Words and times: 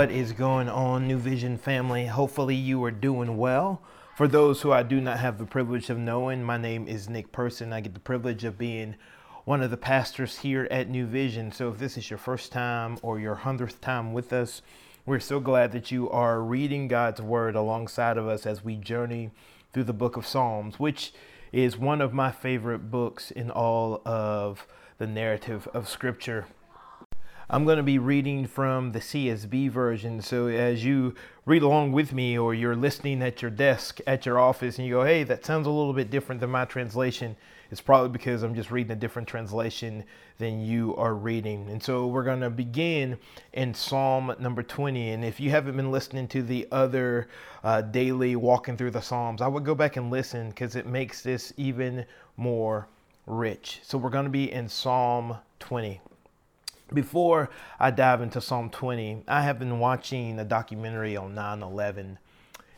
What 0.00 0.10
is 0.10 0.32
going 0.32 0.70
on, 0.70 1.06
New 1.06 1.18
Vision 1.18 1.58
family? 1.58 2.06
Hopefully, 2.06 2.54
you 2.54 2.82
are 2.84 2.90
doing 2.90 3.36
well. 3.36 3.82
For 4.16 4.26
those 4.26 4.62
who 4.62 4.72
I 4.72 4.82
do 4.82 4.98
not 4.98 5.18
have 5.18 5.36
the 5.36 5.44
privilege 5.44 5.90
of 5.90 5.98
knowing, 5.98 6.42
my 6.42 6.56
name 6.56 6.88
is 6.88 7.10
Nick 7.10 7.32
Person. 7.32 7.70
I 7.70 7.82
get 7.82 7.92
the 7.92 8.00
privilege 8.00 8.42
of 8.44 8.56
being 8.56 8.96
one 9.44 9.62
of 9.62 9.70
the 9.70 9.76
pastors 9.76 10.38
here 10.38 10.66
at 10.70 10.88
New 10.88 11.04
Vision. 11.04 11.52
So, 11.52 11.68
if 11.68 11.78
this 11.78 11.98
is 11.98 12.08
your 12.08 12.18
first 12.18 12.50
time 12.50 12.96
or 13.02 13.20
your 13.20 13.34
hundredth 13.34 13.82
time 13.82 14.14
with 14.14 14.32
us, 14.32 14.62
we're 15.04 15.20
so 15.20 15.38
glad 15.38 15.70
that 15.72 15.90
you 15.90 16.08
are 16.08 16.40
reading 16.40 16.88
God's 16.88 17.20
Word 17.20 17.54
alongside 17.54 18.16
of 18.16 18.26
us 18.26 18.46
as 18.46 18.64
we 18.64 18.76
journey 18.76 19.32
through 19.74 19.84
the 19.84 19.92
book 19.92 20.16
of 20.16 20.26
Psalms, 20.26 20.80
which 20.80 21.12
is 21.52 21.76
one 21.76 22.00
of 22.00 22.14
my 22.14 22.32
favorite 22.32 22.90
books 22.90 23.30
in 23.30 23.50
all 23.50 24.00
of 24.06 24.66
the 24.96 25.06
narrative 25.06 25.68
of 25.74 25.90
Scripture. 25.90 26.46
I'm 27.52 27.64
going 27.64 27.78
to 27.78 27.82
be 27.82 27.98
reading 27.98 28.46
from 28.46 28.92
the 28.92 29.00
CSB 29.00 29.70
version. 29.70 30.22
So 30.22 30.46
as 30.46 30.84
you 30.84 31.16
read 31.44 31.62
along 31.62 31.90
with 31.90 32.12
me, 32.12 32.38
or 32.38 32.54
you're 32.54 32.76
listening 32.76 33.22
at 33.22 33.42
your 33.42 33.50
desk 33.50 33.98
at 34.06 34.24
your 34.24 34.38
office, 34.38 34.78
and 34.78 34.86
you 34.86 34.94
go, 34.94 35.04
hey, 35.04 35.24
that 35.24 35.44
sounds 35.44 35.66
a 35.66 35.70
little 35.70 35.92
bit 35.92 36.12
different 36.12 36.40
than 36.40 36.50
my 36.50 36.64
translation, 36.64 37.34
it's 37.72 37.80
probably 37.80 38.10
because 38.10 38.44
I'm 38.44 38.54
just 38.54 38.70
reading 38.70 38.92
a 38.92 38.96
different 38.96 39.26
translation 39.26 40.04
than 40.38 40.60
you 40.60 40.94
are 40.94 41.12
reading. 41.12 41.68
And 41.70 41.82
so 41.82 42.06
we're 42.06 42.22
going 42.22 42.40
to 42.40 42.50
begin 42.50 43.18
in 43.52 43.74
Psalm 43.74 44.32
number 44.38 44.62
20. 44.62 45.10
And 45.10 45.24
if 45.24 45.40
you 45.40 45.50
haven't 45.50 45.76
been 45.76 45.90
listening 45.90 46.28
to 46.28 46.44
the 46.44 46.68
other 46.70 47.26
uh, 47.64 47.80
daily 47.80 48.36
walking 48.36 48.76
through 48.76 48.92
the 48.92 49.02
Psalms, 49.02 49.42
I 49.42 49.48
would 49.48 49.64
go 49.64 49.74
back 49.74 49.96
and 49.96 50.08
listen 50.08 50.50
because 50.50 50.76
it 50.76 50.86
makes 50.86 51.20
this 51.22 51.52
even 51.56 52.06
more 52.36 52.86
rich. 53.26 53.80
So 53.82 53.98
we're 53.98 54.10
going 54.10 54.26
to 54.26 54.30
be 54.30 54.52
in 54.52 54.68
Psalm 54.68 55.38
20. 55.58 56.00
Before 56.92 57.50
I 57.78 57.92
dive 57.92 58.20
into 58.20 58.40
Psalm 58.40 58.68
20, 58.68 59.22
I 59.28 59.42
have 59.42 59.60
been 59.60 59.78
watching 59.78 60.40
a 60.40 60.44
documentary 60.44 61.16
on 61.16 61.36
9 61.36 61.62
11. 61.62 62.18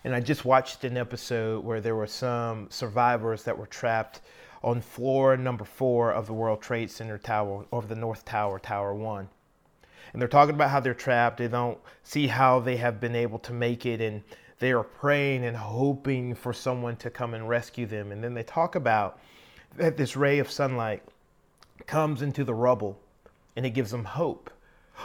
And 0.04 0.14
I 0.14 0.20
just 0.20 0.44
watched 0.44 0.84
an 0.84 0.98
episode 0.98 1.64
where 1.64 1.80
there 1.80 1.96
were 1.96 2.06
some 2.06 2.66
survivors 2.68 3.44
that 3.44 3.56
were 3.56 3.66
trapped 3.66 4.20
on 4.62 4.82
floor 4.82 5.38
number 5.38 5.64
four 5.64 6.12
of 6.12 6.26
the 6.26 6.34
World 6.34 6.60
Trade 6.60 6.90
Center 6.90 7.16
tower, 7.16 7.64
over 7.72 7.86
the 7.86 7.94
North 7.94 8.26
Tower, 8.26 8.58
Tower 8.58 8.94
One. 8.94 9.30
And 10.12 10.20
they're 10.20 10.28
talking 10.28 10.56
about 10.56 10.68
how 10.68 10.80
they're 10.80 10.92
trapped. 10.92 11.38
They 11.38 11.48
don't 11.48 11.78
see 12.02 12.26
how 12.26 12.60
they 12.60 12.76
have 12.76 13.00
been 13.00 13.16
able 13.16 13.38
to 13.38 13.54
make 13.54 13.86
it. 13.86 14.02
And 14.02 14.22
they 14.58 14.72
are 14.72 14.84
praying 14.84 15.46
and 15.46 15.56
hoping 15.56 16.34
for 16.34 16.52
someone 16.52 16.96
to 16.96 17.08
come 17.08 17.32
and 17.32 17.48
rescue 17.48 17.86
them. 17.86 18.12
And 18.12 18.22
then 18.22 18.34
they 18.34 18.42
talk 18.42 18.74
about 18.74 19.18
that 19.76 19.96
this 19.96 20.18
ray 20.18 20.38
of 20.38 20.50
sunlight 20.50 21.02
comes 21.86 22.20
into 22.20 22.44
the 22.44 22.52
rubble 22.52 22.98
and 23.56 23.66
it 23.66 23.70
gives 23.70 23.90
them 23.90 24.04
hope. 24.04 24.50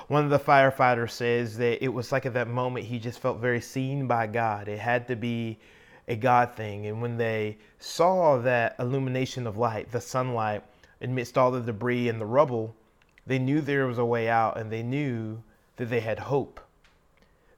One 0.08 0.24
of 0.24 0.30
the 0.30 0.40
firefighters 0.40 1.12
says 1.12 1.58
that 1.58 1.84
it 1.84 1.88
was 1.88 2.12
like 2.12 2.26
at 2.26 2.34
that 2.34 2.48
moment 2.48 2.86
he 2.86 3.00
just 3.00 3.20
felt 3.20 3.40
very 3.40 3.62
seen 3.62 4.08
by 4.08 4.28
God. 4.28 4.68
It 4.68 4.80
had 4.80 5.08
to 5.08 5.16
be 5.16 5.60
a 6.08 6.16
God 6.16 6.56
thing. 6.56 6.86
And 6.86 7.02
when 7.02 7.18
they 7.18 7.58
saw 7.80 8.38
that 8.40 8.76
illumination 8.80 9.48
of 9.48 9.58
light, 9.58 9.92
the 9.92 10.02
sunlight, 10.02 10.64
amidst 11.02 11.38
all 11.38 11.52
the 11.52 11.62
debris 11.62 12.10
and 12.10 12.20
the 12.20 12.26
rubble, 12.26 12.76
they 13.26 13.40
knew 13.40 13.62
there 13.62 13.88
was 13.88 13.98
a 13.98 14.06
way 14.06 14.30
out 14.30 14.58
and 14.58 14.72
they 14.72 14.84
knew 14.84 15.42
that 15.76 15.90
they 15.90 16.00
had 16.00 16.20
hope. 16.20 16.60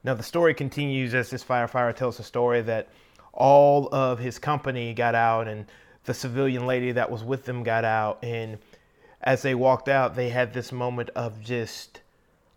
Now, 0.03 0.13
the 0.13 0.23
story 0.23 0.53
continues 0.53 1.13
as 1.13 1.29
this 1.29 1.43
firefighter 1.43 1.95
tells 1.95 2.17
the 2.17 2.23
story 2.23 2.61
that 2.61 2.89
all 3.33 3.89
of 3.93 4.17
his 4.17 4.39
company 4.39 4.93
got 4.93 5.13
out 5.13 5.47
and 5.47 5.65
the 6.05 6.13
civilian 6.13 6.65
lady 6.65 6.91
that 6.93 7.11
was 7.11 7.23
with 7.23 7.45
them 7.45 7.63
got 7.63 7.85
out. 7.85 8.23
And 8.23 8.57
as 9.21 9.41
they 9.41 9.55
walked 9.55 9.89
out, 9.89 10.15
they 10.15 10.29
had 10.29 10.53
this 10.53 10.71
moment 10.71 11.09
of 11.15 11.41
just 11.41 12.01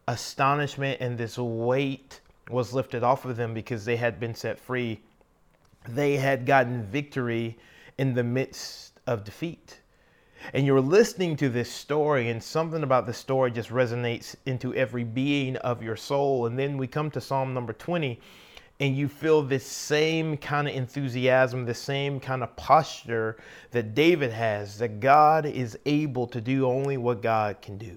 astonishment 0.08 1.00
and 1.00 1.16
this 1.16 1.38
weight 1.38 2.20
was 2.50 2.72
lifted 2.72 3.02
off 3.02 3.24
of 3.24 3.36
them 3.36 3.54
because 3.54 3.84
they 3.84 3.96
had 3.96 4.20
been 4.20 4.34
set 4.34 4.58
free. 4.58 5.00
They 5.88 6.16
had 6.16 6.46
gotten 6.46 6.84
victory 6.84 7.56
in 7.98 8.14
the 8.14 8.24
midst 8.24 9.00
of 9.06 9.24
defeat. 9.24 9.80
And 10.52 10.66
you're 10.66 10.80
listening 10.80 11.36
to 11.36 11.48
this 11.48 11.70
story, 11.70 12.28
and 12.28 12.42
something 12.42 12.82
about 12.82 13.06
the 13.06 13.14
story 13.14 13.52
just 13.52 13.70
resonates 13.70 14.34
into 14.44 14.74
every 14.74 15.04
being 15.04 15.56
of 15.58 15.82
your 15.82 15.94
soul. 15.94 16.46
And 16.46 16.58
then 16.58 16.76
we 16.76 16.88
come 16.88 17.12
to 17.12 17.20
Psalm 17.20 17.54
number 17.54 17.72
20, 17.72 18.18
and 18.82 18.96
you 18.96 19.06
feel 19.06 19.42
this 19.42 19.64
same 19.64 20.36
kind 20.36 20.66
of 20.66 20.74
enthusiasm, 20.74 21.64
the 21.64 21.72
same 21.72 22.18
kind 22.18 22.42
of 22.42 22.56
posture 22.56 23.36
that 23.70 23.94
David 23.94 24.32
has 24.32 24.76
that 24.78 24.98
God 24.98 25.46
is 25.46 25.78
able 25.86 26.26
to 26.26 26.40
do 26.40 26.66
only 26.66 26.96
what 26.96 27.22
God 27.22 27.62
can 27.62 27.78
do. 27.78 27.96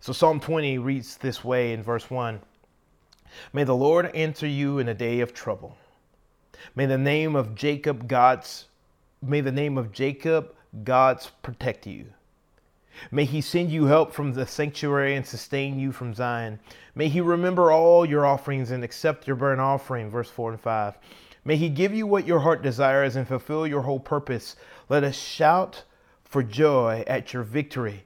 So 0.00 0.12
Psalm 0.12 0.40
20 0.40 0.78
reads 0.78 1.16
this 1.18 1.44
way 1.44 1.72
in 1.72 1.80
verse 1.80 2.10
1 2.10 2.40
May 3.52 3.62
the 3.62 3.76
Lord 3.76 4.06
answer 4.16 4.48
you 4.48 4.80
in 4.80 4.88
a 4.88 4.94
day 4.94 5.20
of 5.20 5.32
trouble. 5.32 5.76
May 6.74 6.86
the 6.86 6.98
name 6.98 7.36
of 7.36 7.54
Jacob 7.54 8.08
God's 8.08 8.64
may 9.22 9.42
the 9.42 9.52
name 9.52 9.78
of 9.78 9.92
Jacob 9.92 10.56
God's 10.82 11.30
protect 11.44 11.86
you. 11.86 12.06
May 13.10 13.24
he 13.24 13.40
send 13.40 13.70
you 13.70 13.86
help 13.86 14.12
from 14.12 14.32
the 14.32 14.46
sanctuary 14.46 15.16
and 15.16 15.26
sustain 15.26 15.78
you 15.78 15.92
from 15.92 16.14
Zion. 16.14 16.58
May 16.94 17.08
he 17.08 17.20
remember 17.20 17.70
all 17.72 18.06
your 18.06 18.26
offerings 18.26 18.70
and 18.70 18.84
accept 18.84 19.26
your 19.26 19.36
burnt 19.36 19.60
offering. 19.60 20.10
Verse 20.10 20.30
4 20.30 20.52
and 20.52 20.60
5. 20.60 20.98
May 21.44 21.56
he 21.56 21.68
give 21.68 21.94
you 21.94 22.06
what 22.06 22.26
your 22.26 22.40
heart 22.40 22.62
desires 22.62 23.16
and 23.16 23.28
fulfill 23.28 23.66
your 23.66 23.82
whole 23.82 24.00
purpose. 24.00 24.56
Let 24.88 25.04
us 25.04 25.16
shout 25.16 25.84
for 26.24 26.42
joy 26.42 27.04
at 27.06 27.32
your 27.32 27.42
victory 27.42 28.04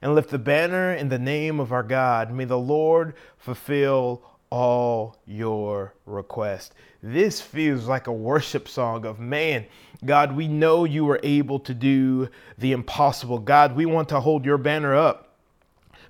and 0.00 0.14
lift 0.14 0.30
the 0.30 0.38
banner 0.38 0.92
in 0.92 1.08
the 1.08 1.18
name 1.18 1.60
of 1.60 1.72
our 1.72 1.82
God. 1.82 2.32
May 2.32 2.44
the 2.44 2.58
Lord 2.58 3.14
fulfill 3.36 4.22
all 4.50 5.16
your 5.26 5.94
requests. 6.06 6.72
This 7.02 7.40
feels 7.40 7.86
like 7.86 8.08
a 8.08 8.12
worship 8.12 8.68
song 8.68 9.06
of 9.06 9.18
man. 9.18 9.64
God, 10.04 10.34
we 10.34 10.48
know 10.48 10.84
you 10.84 11.08
are 11.10 11.20
able 11.22 11.60
to 11.60 11.74
do 11.74 12.28
the 12.58 12.72
impossible. 12.72 13.38
God, 13.38 13.76
we 13.76 13.86
want 13.86 14.08
to 14.10 14.20
hold 14.20 14.44
your 14.44 14.58
banner 14.58 14.94
up 14.94 15.36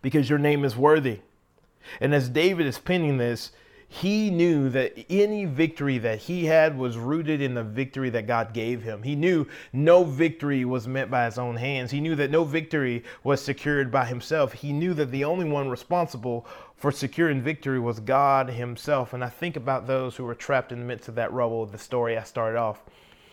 because 0.03 0.29
your 0.29 0.39
name 0.39 0.65
is 0.65 0.77
worthy. 0.77 1.21
And 2.01 2.15
as 2.15 2.29
David 2.29 2.67
is 2.67 2.79
penning 2.79 3.19
this, 3.19 3.53
he 3.93 4.31
knew 4.31 4.69
that 4.71 4.97
any 5.11 5.47
victory 5.47 5.99
that 5.99 6.21
he 6.21 6.45
had 6.47 6.79
was 6.79 6.97
rooted 6.97 7.43
in 7.43 7.55
the 7.55 7.65
victory 7.65 8.09
that 8.11 8.29
God 8.29 8.55
gave 8.55 8.85
him. 8.85 9.03
He 9.03 9.17
knew 9.17 9.47
no 9.73 10.05
victory 10.05 10.65
was 10.65 10.87
meant 10.87 11.11
by 11.11 11.25
his 11.25 11.39
own 11.39 11.57
hands. 11.57 11.91
He 11.91 12.01
knew 12.01 12.15
that 12.15 12.31
no 12.31 12.45
victory 12.45 13.03
was 13.25 13.43
secured 13.43 13.91
by 13.91 14.05
himself. 14.05 14.53
He 14.53 14.73
knew 14.73 14.95
that 14.95 15.11
the 15.11 15.25
only 15.25 15.45
one 15.45 15.69
responsible 15.69 16.47
for 16.77 16.93
securing 16.93 17.43
victory 17.43 17.81
was 17.81 17.99
God 17.99 18.51
himself. 18.51 19.13
And 19.13 19.25
I 19.25 19.29
think 19.29 19.57
about 19.57 19.89
those 19.89 20.15
who 20.15 20.23
were 20.23 20.37
trapped 20.37 20.71
in 20.71 20.79
the 20.79 20.87
midst 20.87 21.09
of 21.09 21.17
that 21.17 21.33
rubble, 21.33 21.67
the 21.67 21.77
story 21.77 22.17
I 22.17 22.23
started 22.23 22.59
off. 22.59 22.85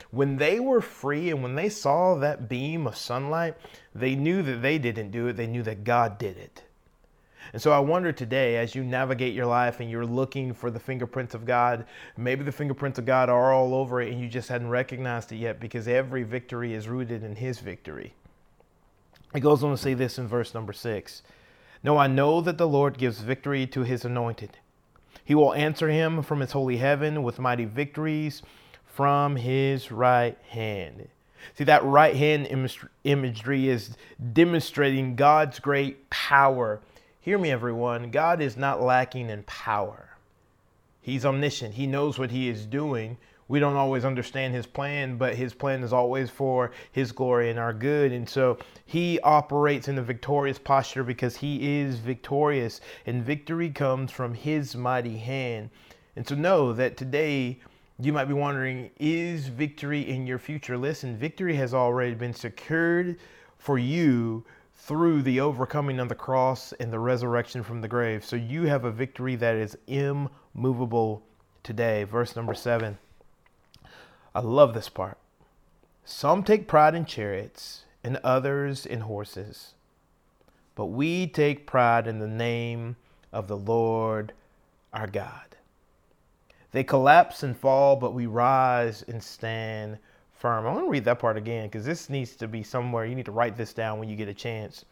When 0.10 0.38
they 0.38 0.60
were 0.60 0.82
free 0.82 1.30
and 1.30 1.44
when 1.44 1.54
they 1.54 1.70
saw 1.70 2.16
that 2.16 2.50
beam 2.50 2.88
of 2.88 2.98
sunlight, 2.98 3.54
they 3.94 4.16
knew 4.16 4.42
that 4.42 4.64
they 4.64 4.80
didn't 4.80 5.12
do 5.12 5.28
it, 5.28 5.34
they 5.34 5.46
knew 5.46 5.62
that 5.62 5.84
God 5.84 6.18
did 6.18 6.36
it. 6.36 6.64
And 7.54 7.62
so 7.62 7.72
I 7.72 7.80
wonder 7.80 8.12
today, 8.12 8.58
as 8.58 8.76
you 8.76 8.84
navigate 8.84 9.34
your 9.34 9.46
life 9.46 9.80
and 9.80 9.90
you're 9.90 10.06
looking 10.06 10.54
for 10.54 10.70
the 10.70 10.80
fingerprints 10.80 11.34
of 11.34 11.46
God, 11.46 11.86
maybe 12.18 12.44
the 12.44 12.52
fingerprints 12.52 13.00
of 13.00 13.06
God 13.06 13.30
are 13.30 13.54
all 13.54 13.74
over 13.74 14.02
it 14.02 14.12
and 14.12 14.20
you 14.22 14.28
just 14.28 14.50
hadn't 14.50 14.70
recognized 14.70 15.32
it 15.32 15.38
yet 15.38 15.60
because 15.60 15.88
every 15.88 16.24
victory 16.24 16.74
is 16.74 16.88
rooted 16.88 17.24
in 17.24 17.36
His 17.36 17.60
victory. 17.60 18.14
It 19.34 19.40
goes 19.42 19.64
on 19.64 19.72
to 19.72 19.78
say 19.78 19.94
this 19.94 20.18
in 20.18 20.28
verse 20.28 20.54
number 20.54 20.74
six 20.74 21.22
No, 21.84 21.98
I 21.98 22.08
know 22.08 22.42
that 22.42 22.58
the 22.58 22.68
Lord 22.68 22.98
gives 22.98 23.20
victory 23.20 23.68
to 23.68 23.82
His 23.82 24.04
anointed. 24.06 24.58
He 25.24 25.36
will 25.36 25.54
answer 25.54 25.90
him 25.90 26.22
from 26.24 26.40
His 26.40 26.54
holy 26.54 26.78
heaven 26.78 27.24
with 27.24 27.40
mighty 27.40 27.66
victories 27.66 28.42
from 28.86 29.36
His 29.36 29.92
right 29.92 30.38
hand. 30.50 31.10
See, 31.56 31.64
that 31.66 31.84
right 31.84 32.16
hand 32.16 32.48
imagery 33.04 33.70
is 33.70 33.96
demonstrating 34.34 35.16
God's 35.16 35.60
great 35.60 36.10
power 36.10 36.82
Hear 37.28 37.38
me, 37.38 37.52
everyone. 37.52 38.10
God 38.10 38.40
is 38.40 38.56
not 38.56 38.82
lacking 38.82 39.30
in 39.30 39.44
power. 39.44 40.12
He's 41.02 41.26
omniscient. 41.26 41.74
He 41.74 41.86
knows 41.86 42.18
what 42.18 42.32
He 42.32 42.48
is 42.48 42.66
doing. 42.66 43.18
We 43.50 43.60
don't 43.60 43.76
always 43.76 44.06
understand 44.06 44.54
His 44.54 44.66
plan, 44.66 45.18
but 45.18 45.36
His 45.36 45.54
plan 45.54 45.84
is 45.84 45.92
always 45.92 46.30
for 46.30 46.72
His 46.90 47.12
glory 47.12 47.50
and 47.50 47.60
our 47.60 47.74
good. 47.74 48.14
And 48.14 48.30
so 48.30 48.60
He 48.86 49.20
operates 49.20 49.90
in 49.90 49.98
a 49.98 50.02
victorious 50.02 50.58
posture 50.58 51.04
because 51.04 51.36
He 51.36 51.82
is 51.82 51.98
victorious, 52.00 52.80
and 53.06 53.26
victory 53.26 53.72
comes 53.72 54.10
from 54.10 54.34
His 54.34 54.78
mighty 54.78 55.18
hand. 55.18 55.70
And 56.16 56.26
so 56.26 56.34
know 56.34 56.72
that 56.72 56.96
today, 56.96 57.60
you 58.00 58.14
might 58.14 58.30
be 58.30 58.34
wondering, 58.36 58.90
is 59.02 59.50
victory 59.50 60.10
in 60.10 60.28
your 60.28 60.40
future? 60.40 60.78
Listen, 60.78 61.18
victory 61.18 61.56
has 61.56 61.74
already 61.74 62.14
been 62.14 62.34
secured 62.34 63.18
for 63.58 63.78
you 63.78 64.46
through 64.78 65.24
the 65.24 65.40
overcoming 65.40 66.00
of 66.00 66.08
the 66.08 66.16
cross 66.16 66.72
and 66.74 66.94
the 66.94 67.00
resurrection 67.00 67.64
from 67.64 67.82
the 67.82 67.88
grave. 67.88 68.24
So 68.24 68.36
you 68.36 68.64
have 68.64 68.86
a 68.86 68.92
victory 68.92 69.36
that 69.36 69.56
is 69.56 69.78
immovable 69.88 71.24
today. 71.64 72.04
Verse 72.04 72.36
number 72.36 72.54
seven. 72.54 72.98
I 74.34 74.40
love 74.40 74.74
this 74.74 74.88
part. 74.88 75.18
Some 76.06 76.44
take 76.44 76.68
pride 76.68 76.96
in 76.96 77.06
chariots 77.06 77.84
and 78.04 78.18
others 78.24 78.86
in 78.86 79.02
horses, 79.02 79.74
but 80.76 80.86
we 80.86 81.28
take 81.28 81.68
pride 81.68 82.08
in 82.08 82.20
the 82.20 82.28
name 82.28 82.96
of 83.34 83.48
the 83.48 83.58
Lord 83.58 84.32
our 84.94 85.08
God. 85.08 85.58
They 86.72 86.84
collapse 86.84 87.44
and 87.44 87.58
fall, 87.58 87.96
but 87.96 88.14
we 88.14 88.26
rise 88.26 89.04
and 89.08 89.22
stand 89.22 89.98
firm. 90.38 90.66
I 90.66 90.72
want 90.72 90.86
to 90.86 90.90
read 90.90 91.06
that 91.06 91.20
part 91.20 91.38
again 91.38 91.66
because 91.66 91.86
this 91.86 92.10
needs 92.10 92.36
to 92.38 92.48
be 92.48 92.64
somewhere. 92.64 93.06
You 93.06 93.16
need 93.16 93.26
to 93.26 93.32
write 93.32 93.58
this 93.58 93.74
down 93.74 94.00
when 94.00 94.10
you 94.10 94.16
get 94.16 94.28
a 94.28 94.34
chance. 94.34 94.86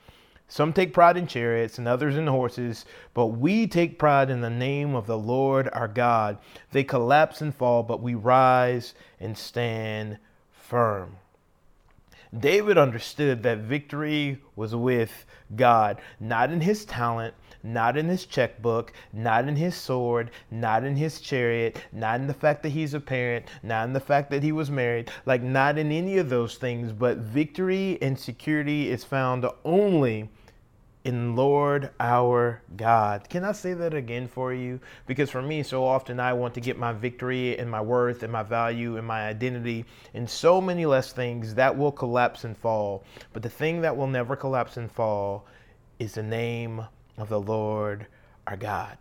Some 0.48 0.74
take 0.74 0.94
pride 0.94 1.18
in 1.18 1.26
chariots 1.26 1.80
and 1.80 1.88
others 1.88 2.16
in 2.16 2.28
horses, 2.28 2.86
but 3.14 3.28
we 3.28 3.66
take 3.66 3.98
pride 3.98 4.30
in 4.30 4.42
the 4.42 4.50
name 4.50 4.94
of 4.94 5.08
the 5.08 5.18
Lord 5.18 5.70
our 5.74 5.88
God. 5.88 6.38
They 6.72 6.84
collapse 6.84 7.42
and 7.42 7.54
fall, 7.54 7.82
but 7.82 8.02
we 8.02 8.14
rise 8.14 8.94
and 9.20 9.36
stand 9.38 10.20
firm. 10.52 11.18
David 12.38 12.78
understood 12.78 13.44
that 13.44 13.60
victory 13.60 14.42
was 14.56 14.76
with 14.76 15.26
God, 15.56 16.00
not 16.20 16.52
in 16.52 16.62
his 16.62 16.86
talent, 16.86 17.34
not 17.66 17.98
in 17.98 18.08
his 18.08 18.26
checkbook, 18.26 18.94
not 19.12 19.48
in 19.48 19.56
his 19.56 19.76
sword, 19.76 20.32
not 20.52 20.84
in 20.84 20.96
his 20.96 21.20
chariot, 21.20 21.82
not 21.92 22.20
in 22.20 22.28
the 22.28 22.34
fact 22.34 22.62
that 22.64 22.70
he's 22.70 22.94
a 22.94 23.00
parent, 23.00 23.46
not 23.64 23.88
in 23.88 23.94
the 23.94 24.00
fact 24.00 24.30
that 24.30 24.44
he 24.44 24.52
was 24.52 24.70
married, 24.70 25.12
like 25.26 25.42
not 25.42 25.78
in 25.78 25.92
any 25.92 26.18
of 26.18 26.30
those 26.30 26.56
things, 26.56 26.92
but 26.92 27.18
victory 27.18 27.98
and 28.02 28.18
security 28.18 28.90
is 28.90 29.04
found 29.04 29.46
only 29.64 30.30
in 31.06 31.36
Lord 31.36 31.92
our 32.00 32.62
God. 32.76 33.30
Can 33.30 33.44
I 33.44 33.52
say 33.52 33.74
that 33.74 33.94
again 33.94 34.28
for 34.28 34.54
you? 34.54 34.80
Because 35.06 35.30
for 35.30 35.42
me, 35.42 35.62
so 35.62 35.86
often 35.86 36.20
I 36.20 36.34
want 36.34 36.56
to 36.56 36.62
get 36.62 36.80
my 36.80 36.94
victory 36.94 37.58
and 37.60 37.70
my 37.70 37.82
worth 37.82 38.24
and 38.24 38.34
my 38.34 38.42
value 38.42 38.98
and 38.98 39.06
my 39.06 39.28
identity 39.28 39.86
in 40.16 40.28
so 40.28 40.60
many 40.60 40.86
less 40.86 41.14
things 41.14 41.54
that 41.56 41.78
will 41.78 41.92
collapse 41.92 42.44
and 42.44 42.58
fall. 42.58 43.04
But 43.34 43.44
the 43.44 43.50
thing 43.50 43.82
that 43.82 43.96
will 43.96 44.08
never 44.08 44.36
collapse 44.36 44.78
and 44.78 44.92
fall 44.92 45.46
is 46.00 46.16
the 46.16 46.24
name 46.24 46.86
of 47.18 47.30
the 47.30 47.40
Lord 47.40 48.08
our 48.48 48.58
God. 48.58 48.98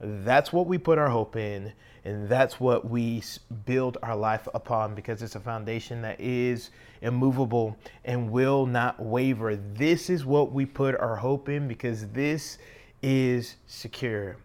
That's 0.00 0.52
what 0.52 0.66
we 0.66 0.78
put 0.78 0.98
our 0.98 1.08
hope 1.08 1.36
in, 1.36 1.72
and 2.04 2.28
that's 2.28 2.60
what 2.60 2.88
we 2.88 3.22
build 3.66 3.98
our 4.02 4.16
life 4.16 4.46
upon 4.54 4.94
because 4.94 5.22
it's 5.22 5.34
a 5.34 5.40
foundation 5.40 6.02
that 6.02 6.20
is 6.20 6.70
immovable 7.02 7.76
and 8.04 8.30
will 8.30 8.64
not 8.66 9.00
waver. 9.00 9.56
This 9.56 10.08
is 10.08 10.24
what 10.24 10.52
we 10.52 10.66
put 10.66 10.94
our 10.96 11.16
hope 11.16 11.48
in 11.48 11.66
because 11.66 12.08
this 12.08 12.58
is 13.02 13.56
secure. 13.66 14.36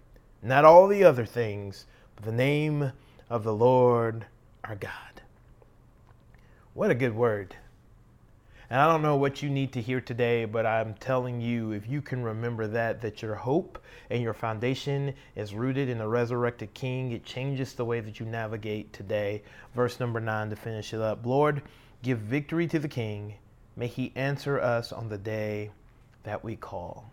Not 0.42 0.66
all 0.66 0.88
the 0.88 1.04
other 1.04 1.26
things, 1.26 1.86
but 2.16 2.26
the 2.26 2.32
name 2.32 2.92
of 3.30 3.44
the 3.44 3.54
Lord 3.54 4.26
our 4.64 4.76
God. 4.76 5.22
What 6.74 6.90
a 6.90 6.96
good 6.96 7.16
word. 7.16 7.56
And 8.74 8.82
I 8.82 8.88
don't 8.88 9.04
know 9.04 9.18
what 9.18 9.44
you 9.44 9.52
need 9.52 9.72
to 9.74 9.82
hear 9.84 10.02
today, 10.02 10.46
but 10.46 10.66
I'm 10.66 10.96
telling 10.96 11.40
you, 11.40 11.74
if 11.74 11.88
you 11.88 12.02
can 12.02 12.24
remember 12.24 12.66
that, 12.66 13.02
that 13.02 13.22
your 13.22 13.36
hope 13.36 13.78
and 14.10 14.24
your 14.24 14.34
foundation 14.34 15.14
is 15.36 15.54
rooted 15.54 15.90
in 15.90 16.00
the 16.00 16.08
resurrected 16.08 16.74
King, 16.74 17.12
it 17.12 17.24
changes 17.24 17.74
the 17.74 17.86
way 17.86 18.00
that 18.00 18.20
you 18.20 18.26
navigate 18.26 18.92
today. 18.92 19.44
Verse 19.76 20.00
number 20.00 20.20
nine 20.20 20.50
to 20.50 20.56
finish 20.56 20.92
it 20.92 21.02
up. 21.02 21.24
Lord, 21.24 21.62
give 22.02 22.18
victory 22.18 22.66
to 22.66 22.80
the 22.80 22.88
King. 22.88 23.36
May 23.76 23.86
he 23.86 24.12
answer 24.16 24.60
us 24.60 24.92
on 24.92 25.08
the 25.08 25.20
day 25.20 25.70
that 26.24 26.44
we 26.44 26.56
call. 26.56 27.12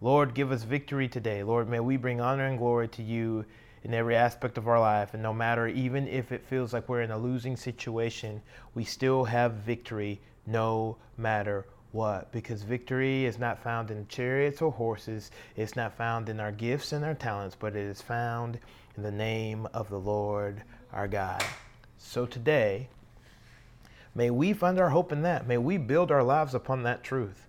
Lord, 0.00 0.34
give 0.34 0.50
us 0.50 0.64
victory 0.64 1.06
today. 1.06 1.44
Lord, 1.44 1.68
may 1.68 1.78
we 1.78 1.96
bring 1.96 2.20
honor 2.20 2.46
and 2.46 2.58
glory 2.58 2.88
to 2.88 3.04
you 3.04 3.44
in 3.84 3.94
every 3.94 4.16
aspect 4.16 4.58
of 4.58 4.66
our 4.66 4.80
life. 4.80 5.14
And 5.14 5.22
no 5.22 5.32
matter, 5.32 5.68
even 5.68 6.08
if 6.08 6.32
it 6.32 6.44
feels 6.44 6.72
like 6.72 6.88
we're 6.88 7.02
in 7.02 7.12
a 7.12 7.18
losing 7.18 7.56
situation, 7.56 8.42
we 8.74 8.82
still 8.82 9.22
have 9.22 9.52
victory 9.52 10.20
no 10.46 10.96
matter 11.16 11.66
what. 11.92 12.32
Because 12.32 12.62
victory 12.62 13.24
is 13.24 13.38
not 13.38 13.62
found 13.62 13.90
in 13.90 14.06
chariots 14.08 14.62
or 14.62 14.72
horses, 14.72 15.30
it's 15.56 15.76
not 15.76 15.96
found 15.96 16.28
in 16.28 16.40
our 16.40 16.52
gifts 16.52 16.92
and 16.92 17.04
our 17.04 17.14
talents, 17.14 17.56
but 17.58 17.76
it 17.76 17.84
is 17.84 18.02
found 18.02 18.58
in 18.96 19.02
the 19.02 19.10
name 19.10 19.66
of 19.74 19.88
the 19.88 20.00
Lord 20.00 20.62
our 20.92 21.08
God. 21.08 21.42
So 21.98 22.26
today, 22.26 22.88
may 24.14 24.30
we 24.30 24.52
find 24.52 24.78
our 24.78 24.90
hope 24.90 25.12
in 25.12 25.22
that. 25.22 25.46
May 25.46 25.58
we 25.58 25.76
build 25.76 26.10
our 26.10 26.22
lives 26.22 26.54
upon 26.54 26.82
that 26.82 27.02
truth. 27.02 27.48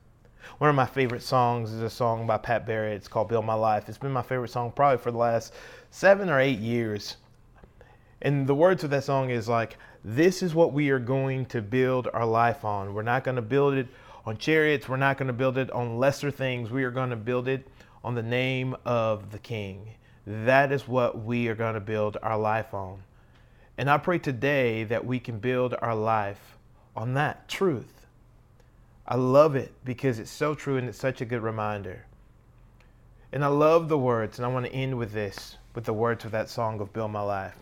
One 0.57 0.69
of 0.69 0.75
my 0.75 0.85
favorite 0.85 1.23
songs 1.23 1.71
is 1.71 1.81
a 1.81 1.89
song 1.89 2.27
by 2.27 2.37
Pat 2.37 2.65
Barrett. 2.65 2.97
It's 2.97 3.07
called 3.07 3.29
Build 3.29 3.45
My 3.45 3.53
Life. 3.53 3.87
It's 3.87 3.97
been 3.97 4.11
my 4.11 4.21
favorite 4.21 4.51
song 4.51 4.71
probably 4.71 4.97
for 4.97 5.11
the 5.11 5.17
last 5.17 5.53
seven 5.89 6.29
or 6.29 6.39
eight 6.39 6.59
years. 6.59 7.15
And 8.23 8.47
the 8.47 8.55
words 8.55 8.85
of 8.85 8.89
that 8.91 9.03
song 9.03 9.29
is 9.29 9.49
like, 9.49 9.77
this 10.05 10.41
is 10.41 10.55
what 10.55 10.71
we 10.71 10.89
are 10.91 10.99
going 10.99 11.45
to 11.47 11.61
build 11.61 12.07
our 12.13 12.25
life 12.25 12.63
on. 12.63 12.93
We're 12.93 13.03
not 13.03 13.25
going 13.25 13.35
to 13.35 13.41
build 13.41 13.73
it 13.73 13.87
on 14.25 14.37
chariots. 14.37 14.87
We're 14.87 14.95
not 14.95 15.17
going 15.17 15.27
to 15.27 15.33
build 15.33 15.57
it 15.57 15.69
on 15.71 15.99
lesser 15.99 16.31
things. 16.31 16.71
We 16.71 16.85
are 16.85 16.91
going 16.91 17.09
to 17.09 17.17
build 17.17 17.49
it 17.49 17.67
on 18.01 18.15
the 18.15 18.23
name 18.23 18.77
of 18.85 19.31
the 19.31 19.39
King. 19.39 19.89
That 20.25 20.71
is 20.71 20.87
what 20.87 21.21
we 21.21 21.49
are 21.49 21.55
going 21.55 21.73
to 21.73 21.81
build 21.81 22.15
our 22.23 22.37
life 22.37 22.73
on. 22.73 23.03
And 23.77 23.89
I 23.89 23.97
pray 23.97 24.19
today 24.19 24.85
that 24.85 25.05
we 25.05 25.19
can 25.19 25.39
build 25.39 25.75
our 25.81 25.95
life 25.95 26.57
on 26.95 27.15
that 27.15 27.49
truth. 27.49 28.05
I 29.05 29.15
love 29.15 29.57
it 29.57 29.73
because 29.83 30.19
it's 30.19 30.31
so 30.31 30.55
true 30.55 30.77
and 30.77 30.87
it's 30.87 30.97
such 30.97 31.19
a 31.19 31.25
good 31.25 31.43
reminder. 31.43 32.05
And 33.33 33.43
I 33.43 33.47
love 33.47 33.89
the 33.89 33.97
words, 33.97 34.37
and 34.37 34.45
I 34.45 34.49
want 34.49 34.65
to 34.65 34.71
end 34.71 34.97
with 34.97 35.11
this, 35.11 35.57
with 35.75 35.83
the 35.83 35.91
words 35.91 36.23
of 36.23 36.31
that 36.31 36.49
song 36.49 36.79
of 36.79 36.93
Build 36.93 37.11
My 37.11 37.21
Life. 37.21 37.57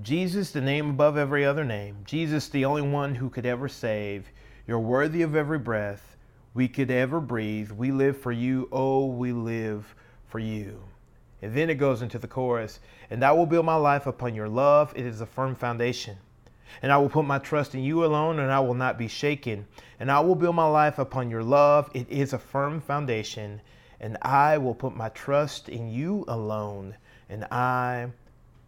Jesus, 0.00 0.52
the 0.52 0.60
name 0.60 0.90
above 0.90 1.16
every 1.16 1.44
other 1.44 1.64
name. 1.64 1.96
Jesus, 2.04 2.48
the 2.48 2.64
only 2.64 2.82
one 2.82 3.16
who 3.16 3.28
could 3.28 3.44
ever 3.44 3.68
save. 3.68 4.30
You're 4.64 4.78
worthy 4.78 5.22
of 5.22 5.34
every 5.34 5.58
breath 5.58 6.16
we 6.54 6.68
could 6.68 6.90
ever 6.90 7.20
breathe. 7.20 7.72
We 7.72 7.90
live 7.90 8.16
for 8.16 8.30
you. 8.30 8.68
Oh, 8.70 9.06
we 9.06 9.32
live 9.32 9.96
for 10.28 10.38
you. 10.38 10.80
And 11.42 11.52
then 11.52 11.68
it 11.68 11.76
goes 11.76 12.00
into 12.00 12.18
the 12.18 12.28
chorus 12.28 12.78
And 13.10 13.24
I 13.24 13.32
will 13.32 13.46
build 13.46 13.66
my 13.66 13.74
life 13.74 14.06
upon 14.06 14.36
your 14.36 14.48
love. 14.48 14.92
It 14.94 15.04
is 15.04 15.20
a 15.20 15.26
firm 15.26 15.56
foundation. 15.56 16.16
And 16.80 16.92
I 16.92 16.98
will 16.98 17.08
put 17.08 17.24
my 17.24 17.38
trust 17.38 17.74
in 17.74 17.82
you 17.82 18.04
alone, 18.04 18.38
and 18.38 18.52
I 18.52 18.60
will 18.60 18.74
not 18.74 18.98
be 18.98 19.08
shaken. 19.08 19.66
And 19.98 20.12
I 20.12 20.20
will 20.20 20.36
build 20.36 20.54
my 20.54 20.68
life 20.68 21.00
upon 21.00 21.28
your 21.28 21.42
love. 21.42 21.90
It 21.92 22.08
is 22.08 22.32
a 22.32 22.38
firm 22.38 22.80
foundation. 22.80 23.60
And 23.98 24.16
I 24.22 24.58
will 24.58 24.74
put 24.74 24.94
my 24.94 25.08
trust 25.08 25.68
in 25.68 25.90
you 25.90 26.24
alone, 26.28 26.94
and 27.28 27.44
I 27.46 28.10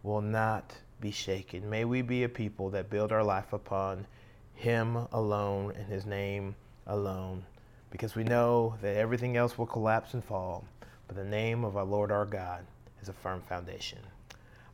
will 0.03 0.21
not 0.21 0.75
be 1.01 1.11
shaken. 1.11 1.69
May 1.69 1.83
we 1.83 2.01
be 2.01 2.23
a 2.23 2.29
people 2.29 2.69
that 2.69 2.89
build 2.89 3.11
our 3.11 3.23
life 3.23 3.51
upon 3.51 4.05
Him 4.53 4.95
alone 5.11 5.73
and 5.75 5.87
His 5.87 6.05
name 6.05 6.55
alone, 6.87 7.43
because 7.89 8.15
we 8.15 8.23
know 8.23 8.75
that 8.81 8.95
everything 8.95 9.35
else 9.35 9.57
will 9.57 9.65
collapse 9.65 10.13
and 10.13 10.23
fall, 10.23 10.63
but 11.07 11.17
the 11.17 11.23
name 11.23 11.65
of 11.65 11.75
our 11.75 11.83
Lord 11.83 12.11
our 12.11 12.25
God 12.25 12.65
is 13.01 13.09
a 13.09 13.13
firm 13.13 13.41
foundation. 13.41 13.99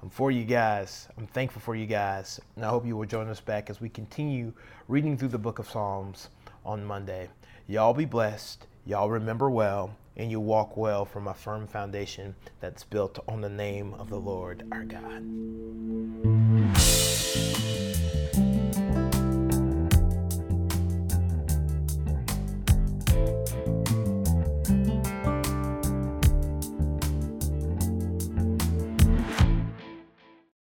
I'm 0.03 0.09
for 0.11 0.29
you 0.29 0.43
guys. 0.43 1.07
I'm 1.17 1.25
thankful 1.25 1.61
for 1.61 1.75
you 1.75 1.87
guys. 1.87 2.39
And 2.55 2.63
I 2.63 2.69
hope 2.69 2.85
you 2.85 2.95
will 2.95 3.07
join 3.07 3.29
us 3.29 3.41
back 3.41 3.69
as 3.69 3.81
we 3.81 3.89
continue 3.89 4.53
reading 4.87 5.17
through 5.17 5.29
the 5.29 5.39
book 5.39 5.57
of 5.57 5.67
Psalms 5.69 6.29
on 6.63 6.85
Monday. 6.85 7.29
Y'all 7.67 7.95
be 7.95 8.05
blessed. 8.05 8.67
Y'all 8.87 9.09
remember 9.09 9.49
well 9.49 9.97
and 10.15 10.31
you 10.31 10.39
walk 10.39 10.77
well 10.77 11.03
from 11.03 11.27
a 11.27 11.33
firm 11.33 11.67
foundation 11.67 12.33
that's 12.61 12.85
built 12.85 13.19
on 13.27 13.41
the 13.41 13.49
name 13.49 13.93
of 13.95 14.09
the 14.09 14.15
Lord 14.15 14.65
our 14.71 14.85
God. 14.85 15.25